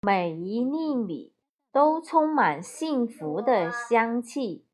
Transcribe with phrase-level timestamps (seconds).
[0.00, 1.32] 每一粒米
[1.72, 4.64] 都充满幸福的香气。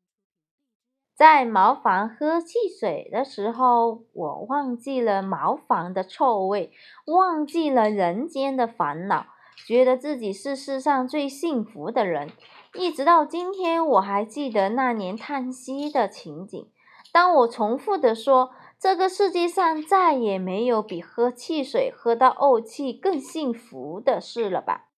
[1.15, 6.71] 在茅房喝汽水的时候，我忘记了茅房的臭味，
[7.05, 9.27] 忘记了人间的烦恼，
[9.67, 12.29] 觉得自己是世上最幸福的人。
[12.73, 16.69] 一直到今天，我还记得那年叹息的情景。
[17.11, 24.89] 当我重复的说：“这个世界上再也没有比喝汽水喝到怄气更幸福的事了吧？”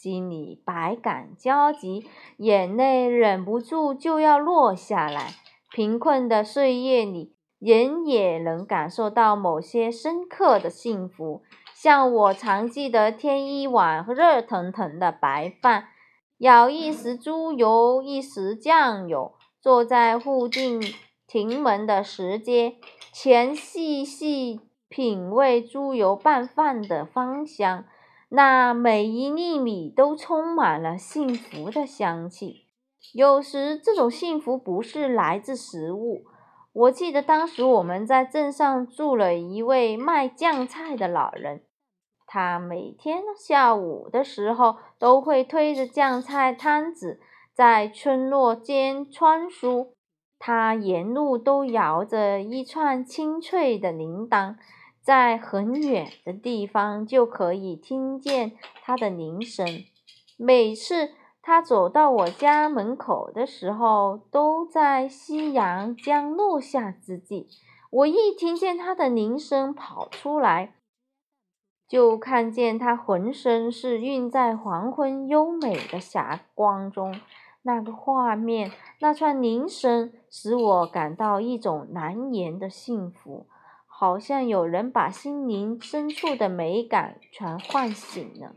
[0.00, 2.06] 心里百感交集，
[2.36, 5.34] 眼泪忍不住就要落下来。
[5.72, 11.42] 贫困的岁月里，人也能感受到某些深刻的幸福。
[11.74, 15.88] 像我常记得，添一碗热腾腾的白饭，
[16.38, 20.80] 舀一匙猪油，一匙酱油，坐在附近
[21.26, 22.76] 亭门的石阶
[23.12, 27.84] 前，细细品味猪油拌饭的芳香。
[28.30, 32.66] 那每一粒米都充满了幸福的香气。
[33.14, 36.24] 有时这种幸福不是来自食物。
[36.72, 41.62] 我记得当时我们在镇上住了一位卖酱菜的老人，
[42.26, 47.18] 他每天下午的时候都会推着酱菜摊子
[47.54, 49.88] 在村落间穿梭。
[50.38, 54.56] 他沿路都摇着一串清脆的铃铛。
[55.08, 59.66] 在很远的地方就可以听见它的铃声。
[60.36, 67.48] 每次他走到我家门口的时候，都在夕阳将落下之际。
[67.88, 70.74] 我一听见他的铃声跑出来，
[71.88, 77.18] 就看见他浑身是晕在黄昏优美的霞光中。
[77.62, 78.70] 那个画面，
[79.00, 83.46] 那串铃声，使我感到一种难言的幸福。
[84.00, 88.54] 好像有人把心灵深处的美感全唤醒了。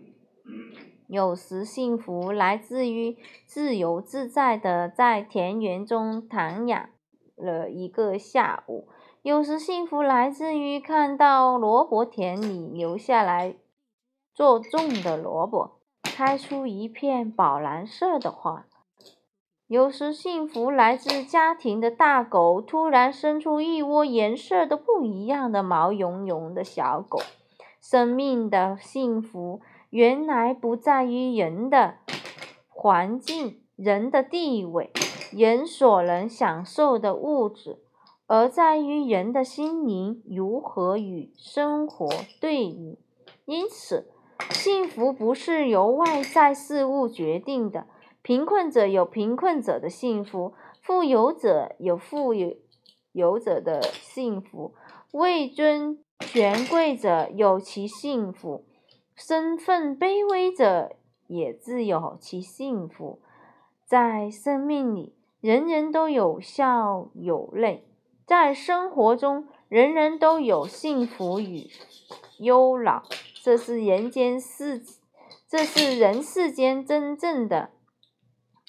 [1.08, 6.90] 有时幸福来自于自由自在的在田园中徜徉
[7.36, 8.88] 了一个下午；
[9.24, 13.56] 有时幸福来自于看到萝卜田里留下来
[14.36, 18.68] 做种的萝卜开出一片宝蓝色的花。
[19.72, 27.22] 有时幸福来自家庭的大狗突然生出一窝颜色都不一样的毛茸茸的小狗。
[27.80, 31.94] 生命的幸福原来不在于人的
[32.68, 34.92] 环境、人的地位、
[35.32, 37.80] 人所能享受的物质，
[38.28, 42.10] 而在于人的心灵如何与生活
[42.42, 42.98] 对应。
[43.46, 44.12] 因此，
[44.50, 47.88] 幸福不是由外在事物决定的。
[48.24, 52.56] 贫困者有贫困者的幸福，富有者有富有
[53.12, 54.74] 有者的幸福，
[55.12, 58.64] 位尊权贵者有其幸福，
[59.16, 60.96] 身份卑微者
[61.28, 63.20] 也自有其幸福。
[63.86, 67.82] 在生命里，人人都有笑有泪；
[68.26, 71.70] 在生活中，人人都有幸福与
[72.38, 73.04] 忧恼。
[73.44, 74.82] 这是人间世，
[75.50, 77.72] 这是人世间真正的。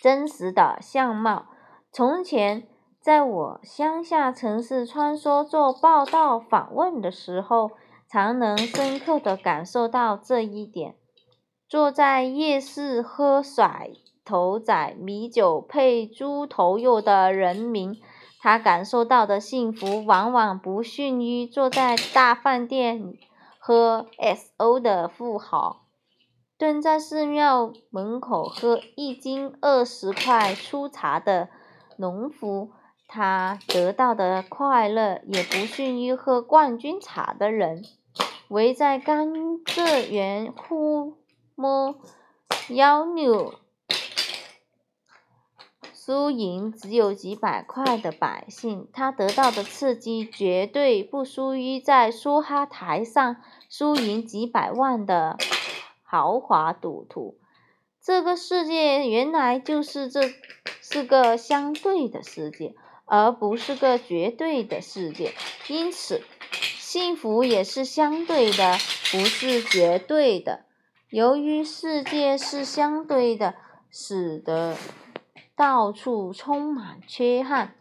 [0.03, 1.47] 真实的相貌。
[1.93, 2.67] 从前，
[3.01, 7.71] 在我乡下城市穿梭做报道访问的时候，
[8.11, 10.97] 常能深刻地感受到这一点。
[11.69, 13.91] 坐在夜市喝甩
[14.25, 17.97] 头仔米酒配猪头肉的人民，
[18.41, 23.15] 他感受到的幸福，往往不逊于坐在大饭店
[23.61, 25.82] 喝 S.O 的富豪。
[26.63, 31.49] 蹲在寺庙门口喝一斤二十块粗茶的
[31.97, 32.71] 农夫，
[33.09, 37.83] 他得到的快乐也不逊于喝冠军茶的人。
[38.47, 39.33] 围在甘
[39.65, 41.15] 蔗园互
[41.57, 41.97] 摸
[42.69, 43.55] 腰扭、
[45.93, 55.37] 输赢只有几百块的百姓，他得到的刺激绝对不输于在梭哈台上输赢几百万的。
[56.13, 57.39] 豪华赌徒，
[57.99, 60.31] 这个世界原来就是这
[60.83, 62.75] 是个相对的世界，
[63.07, 65.33] 而不是个绝对的世界。
[65.69, 68.75] 因此，幸福也是相对的，
[69.11, 70.67] 不是绝对的。
[71.09, 73.55] 由于世界是相对的，
[73.91, 74.77] 使得
[75.57, 77.77] 到处充满缺憾，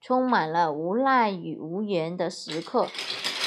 [0.00, 2.88] 充满了无奈与无缘的时刻。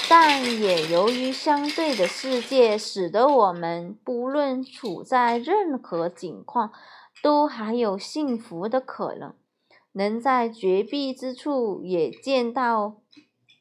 [0.09, 6.71] 但也由于相对的世界使得我们不论处在任何境况
[7.21, 9.35] 都还有幸福的可能
[9.91, 12.95] 能在绝壁之处也见到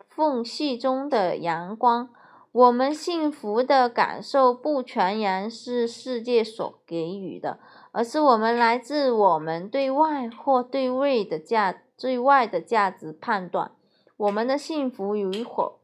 [0.08, 2.08] 缝隙中的阳光
[2.50, 7.60] 我们幸福的感受不全然是世界所给予的
[7.92, 13.72] 而是我们来自我们对外或对位的价对外的价值判断。
[14.18, 15.77] 我们的幸福与否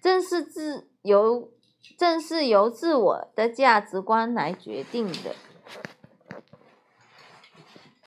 [0.00, 1.50] 正是自由
[1.98, 5.34] 正是由自我的价值观来决定的。